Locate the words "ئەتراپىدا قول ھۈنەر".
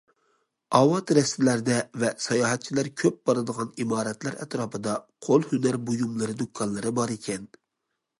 4.45-5.77